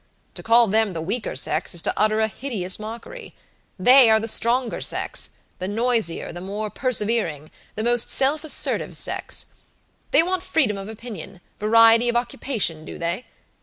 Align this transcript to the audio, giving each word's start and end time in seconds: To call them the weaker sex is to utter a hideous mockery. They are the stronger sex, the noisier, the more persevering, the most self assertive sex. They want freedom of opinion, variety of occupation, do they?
To 0.33 0.41
call 0.41 0.65
them 0.65 0.93
the 0.93 0.99
weaker 1.03 1.35
sex 1.35 1.75
is 1.75 1.83
to 1.83 1.93
utter 1.95 2.21
a 2.21 2.27
hideous 2.27 2.79
mockery. 2.79 3.35
They 3.77 4.09
are 4.09 4.19
the 4.19 4.27
stronger 4.27 4.81
sex, 4.81 5.29
the 5.59 5.67
noisier, 5.67 6.31
the 6.33 6.41
more 6.41 6.71
persevering, 6.71 7.51
the 7.75 7.83
most 7.83 8.09
self 8.09 8.43
assertive 8.43 8.97
sex. 8.97 9.45
They 10.09 10.23
want 10.23 10.41
freedom 10.41 10.75
of 10.75 10.89
opinion, 10.89 11.39
variety 11.59 12.09
of 12.09 12.15
occupation, 12.15 12.83
do 12.83 12.97
they? 12.97 13.27